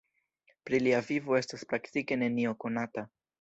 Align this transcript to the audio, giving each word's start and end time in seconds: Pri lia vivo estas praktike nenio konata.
Pri 0.69 0.79
lia 0.85 1.01
vivo 1.09 1.37
estas 1.41 1.67
praktike 1.75 2.19
nenio 2.23 2.57
konata. 2.65 3.07